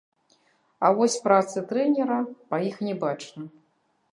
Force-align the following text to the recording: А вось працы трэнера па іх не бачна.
А 0.87 0.91
вось 0.99 1.17
працы 1.27 1.63
трэнера 1.73 2.17
па 2.55 2.63
іх 2.71 2.75
не 2.89 2.95
бачна. 3.05 3.41